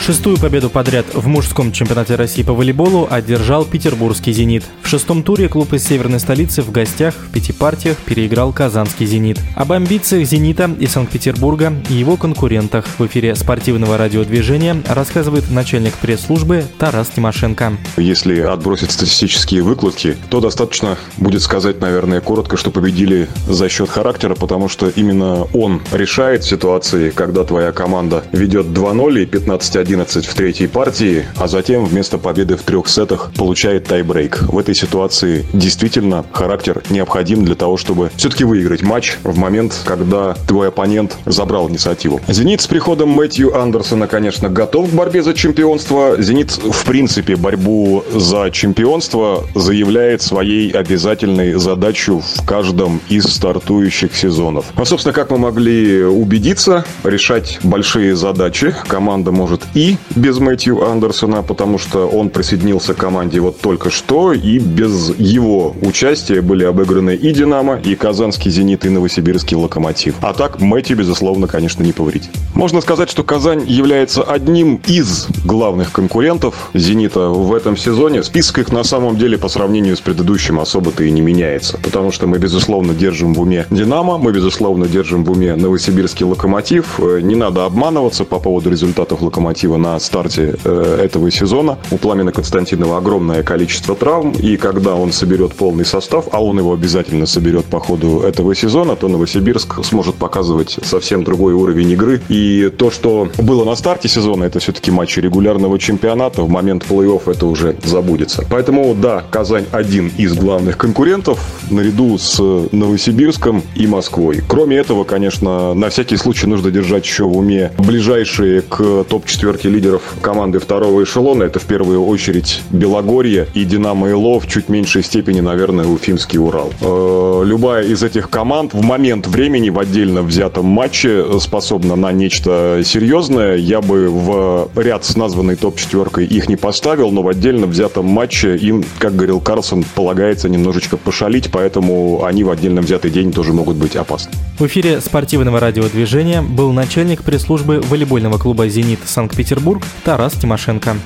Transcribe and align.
Шестую 0.00 0.38
победу 0.38 0.70
подряд 0.70 1.04
в 1.12 1.26
мужском 1.26 1.72
чемпионате 1.72 2.14
России 2.14 2.42
по 2.42 2.54
волейболу 2.54 3.06
одержал 3.10 3.66
петербургский 3.66 4.32
«Зенит». 4.32 4.64
В 4.82 4.88
шестом 4.88 5.22
туре 5.22 5.46
клуб 5.46 5.74
из 5.74 5.86
северной 5.86 6.18
столицы 6.18 6.62
в 6.62 6.72
гостях 6.72 7.14
в 7.14 7.30
пяти 7.30 7.52
партиях 7.52 7.98
переиграл 7.98 8.50
казанский 8.50 9.04
«Зенит». 9.04 9.38
Об 9.54 9.72
амбициях 9.72 10.26
«Зенита» 10.26 10.70
и 10.80 10.86
Санкт-Петербурга 10.86 11.74
и 11.90 11.94
его 11.94 12.16
конкурентах 12.16 12.86
в 12.98 13.06
эфире 13.06 13.36
спортивного 13.36 13.98
радиодвижения 13.98 14.82
рассказывает 14.88 15.50
начальник 15.50 15.92
пресс-службы 15.94 16.64
Тарас 16.78 17.08
Тимошенко. 17.14 17.74
Если 17.98 18.40
отбросить 18.40 18.92
статистические 18.92 19.62
выкладки, 19.62 20.16
то 20.30 20.40
достаточно 20.40 20.96
будет 21.18 21.42
сказать, 21.42 21.80
наверное, 21.82 22.22
коротко, 22.22 22.56
что 22.56 22.70
победили 22.70 23.28
за 23.46 23.68
счет 23.68 23.90
характера, 23.90 24.34
потому 24.34 24.70
что 24.70 24.88
именно 24.88 25.44
он 25.52 25.82
решает 25.92 26.42
ситуации, 26.42 27.10
когда 27.10 27.44
твоя 27.44 27.70
команда 27.70 28.24
ведет 28.32 28.66
2-0 28.66 29.22
и 29.22 29.26
15-1 29.26 29.89
11 29.90 30.24
в 30.24 30.34
третьей 30.34 30.68
партии, 30.68 31.24
а 31.36 31.48
затем 31.48 31.84
вместо 31.84 32.16
победы 32.16 32.56
в 32.56 32.62
трех 32.62 32.88
сетах 32.88 33.32
получает 33.36 33.86
тайбрейк. 33.86 34.42
В 34.42 34.56
этой 34.56 34.72
ситуации 34.72 35.44
действительно 35.52 36.24
характер 36.32 36.82
необходим 36.90 37.44
для 37.44 37.56
того, 37.56 37.76
чтобы 37.76 38.12
все-таки 38.14 38.44
выиграть 38.44 38.82
матч 38.82 39.16
в 39.24 39.36
момент, 39.36 39.80
когда 39.84 40.34
твой 40.46 40.68
оппонент 40.68 41.16
забрал 41.26 41.68
инициативу. 41.68 42.20
«Зенит» 42.28 42.60
с 42.60 42.68
приходом 42.68 43.08
Мэтью 43.08 43.60
Андерсона, 43.60 44.06
конечно, 44.06 44.48
готов 44.48 44.90
к 44.90 44.92
борьбе 44.92 45.24
за 45.24 45.34
чемпионство. 45.34 46.14
«Зенит» 46.22 46.52
в 46.52 46.84
принципе 46.84 47.34
борьбу 47.34 48.04
за 48.14 48.50
чемпионство 48.52 49.44
заявляет 49.56 50.22
своей 50.22 50.70
обязательной 50.70 51.54
задачу 51.54 52.22
в 52.36 52.46
каждом 52.46 53.00
из 53.08 53.24
стартующих 53.24 54.14
сезонов. 54.14 54.66
А, 54.76 54.84
собственно, 54.84 55.12
как 55.12 55.30
мы 55.30 55.38
могли 55.38 56.04
убедиться, 56.04 56.84
решать 57.02 57.58
большие 57.64 58.14
задачи 58.14 58.72
команда 58.86 59.32
может 59.32 59.62
и 59.74 59.79
и 59.80 59.96
без 60.14 60.38
Мэтью 60.38 60.86
Андерсона, 60.86 61.42
потому 61.42 61.78
что 61.78 62.06
он 62.06 62.28
присоединился 62.28 62.92
к 62.92 62.98
команде 62.98 63.40
вот 63.40 63.60
только 63.60 63.88
что, 63.88 64.34
и 64.34 64.58
без 64.58 65.14
его 65.16 65.74
участия 65.80 66.42
были 66.42 66.64
обыграны 66.64 67.14
и 67.14 67.32
«Динамо», 67.32 67.80
и 67.82 67.94
«Казанский 67.94 68.50
Зенит», 68.50 68.84
и 68.84 68.90
«Новосибирский 68.90 69.56
Локомотив». 69.56 70.16
А 70.20 70.34
так 70.34 70.60
Мэтью, 70.60 70.98
безусловно, 70.98 71.46
конечно, 71.46 71.82
не 71.82 71.92
повредит. 71.92 72.30
Можно 72.54 72.82
сказать, 72.82 73.08
что 73.08 73.24
Казань 73.24 73.64
является 73.66 74.22
одним 74.22 74.80
из 74.86 75.28
главных 75.46 75.92
конкурентов 75.92 76.70
«Зенита» 76.74 77.28
в 77.28 77.54
этом 77.54 77.78
сезоне. 77.78 78.22
Список 78.22 78.58
их 78.58 78.72
на 78.72 78.84
самом 78.84 79.16
деле 79.16 79.38
по 79.38 79.48
сравнению 79.48 79.96
с 79.96 80.00
предыдущим 80.02 80.60
особо-то 80.60 81.04
и 81.04 81.10
не 81.10 81.22
меняется, 81.22 81.78
потому 81.82 82.12
что 82.12 82.26
мы, 82.26 82.36
безусловно, 82.36 82.92
держим 82.92 83.32
в 83.32 83.40
уме 83.40 83.64
«Динамо», 83.70 84.18
мы, 84.18 84.32
безусловно, 84.32 84.86
держим 84.88 85.24
в 85.24 85.30
уме 85.30 85.56
«Новосибирский 85.56 86.26
Локомотив». 86.26 86.98
Не 86.98 87.34
надо 87.34 87.64
обманываться 87.64 88.26
по 88.26 88.38
поводу 88.38 88.68
результатов 88.68 89.22
«Локомотива» 89.22 89.69
коллектива 89.70 89.76
на 89.76 89.98
старте 90.00 90.54
э, 90.64 90.98
этого 91.04 91.30
сезона. 91.30 91.78
У 91.90 91.96
Пламена 91.96 92.32
Константинова 92.32 92.98
огромное 92.98 93.42
количество 93.42 93.94
травм, 93.94 94.32
и 94.32 94.56
когда 94.56 94.94
он 94.94 95.12
соберет 95.12 95.54
полный 95.54 95.84
состав, 95.84 96.26
а 96.32 96.42
он 96.42 96.58
его 96.58 96.72
обязательно 96.72 97.26
соберет 97.26 97.64
по 97.66 97.80
ходу 97.80 98.20
этого 98.20 98.54
сезона, 98.54 98.96
то 98.96 99.08
Новосибирск 99.08 99.84
сможет 99.84 100.16
показывать 100.16 100.78
совсем 100.82 101.24
другой 101.24 101.54
уровень 101.54 101.90
игры. 101.90 102.20
И 102.28 102.70
то, 102.76 102.90
что 102.90 103.28
было 103.38 103.64
на 103.64 103.76
старте 103.76 104.08
сезона, 104.08 104.44
это 104.44 104.58
все-таки 104.58 104.90
матчи 104.90 105.20
регулярного 105.20 105.78
чемпионата, 105.78 106.42
в 106.42 106.48
момент 106.48 106.84
плей-офф 106.88 107.30
это 107.30 107.46
уже 107.46 107.76
забудется. 107.84 108.44
Поэтому, 108.50 108.94
да, 108.94 109.22
Казань 109.30 109.66
один 109.72 110.10
из 110.18 110.34
главных 110.34 110.76
конкурентов, 110.76 111.38
наряду 111.70 112.18
с 112.18 112.40
Новосибирском 112.72 113.62
и 113.76 113.86
Москвой. 113.86 114.42
Кроме 114.48 114.76
этого, 114.76 115.04
конечно, 115.04 115.74
на 115.74 115.88
всякий 115.88 116.16
случай 116.16 116.46
нужно 116.46 116.70
держать 116.70 117.04
еще 117.04 117.24
в 117.24 117.36
уме 117.36 117.72
ближайшие 117.78 118.62
к 118.62 119.04
топ-4 119.04 119.59
четверки 119.60 119.66
лидеров 119.66 120.02
команды 120.22 120.58
второго 120.58 121.04
эшелона. 121.04 121.44
Это 121.44 121.58
в 121.58 121.64
первую 121.64 122.04
очередь 122.04 122.62
Белогорье 122.70 123.46
и 123.54 123.64
Динамо 123.64 124.08
Ило, 124.08 124.40
в 124.40 124.46
чуть 124.46 124.68
меньшей 124.68 125.02
степени, 125.02 125.40
наверное, 125.40 125.86
Уфимский 125.86 126.38
Урал. 126.38 126.72
Э, 126.80 127.42
любая 127.44 127.84
из 127.84 128.02
этих 128.02 128.30
команд 128.30 128.72
в 128.74 128.82
момент 128.82 129.26
времени 129.26 129.70
в 129.70 129.78
отдельно 129.78 130.22
взятом 130.22 130.66
матче 130.66 131.24
способна 131.40 131.96
на 131.96 132.12
нечто 132.12 132.82
серьезное. 132.84 133.56
Я 133.56 133.80
бы 133.80 134.08
в 134.08 134.70
ряд 134.76 135.04
с 135.04 135.16
названной 135.16 135.56
топ-четверкой 135.56 136.26
их 136.26 136.48
не 136.48 136.56
поставил, 136.56 137.10
но 137.10 137.22
в 137.22 137.28
отдельно 137.28 137.66
взятом 137.66 138.06
матче 138.06 138.56
им, 138.56 138.84
как 138.98 139.14
говорил 139.14 139.40
Карлсон, 139.40 139.84
полагается 139.94 140.48
немножечко 140.48 140.96
пошалить, 140.96 141.50
поэтому 141.52 142.24
они 142.24 142.44
в 142.44 142.50
отдельно 142.50 142.80
взятый 142.80 143.10
день 143.10 143.32
тоже 143.32 143.52
могут 143.52 143.76
быть 143.76 143.96
опасны. 143.96 144.32
В 144.58 144.66
эфире 144.66 145.00
спортивного 145.00 145.60
радиодвижения 145.60 146.42
был 146.42 146.72
начальник 146.72 147.22
пресс-службы 147.22 147.80
волейбольного 147.80 148.38
клуба 148.38 148.68
«Зенит» 148.68 149.00
Санкт-Петербург 149.04 149.49
Санкт-Петербург 149.50 149.84
Тарас 150.04 150.34
Тимошенко. 150.34 150.96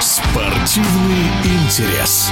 Спортивный 0.00 1.30
интерес. 1.42 2.30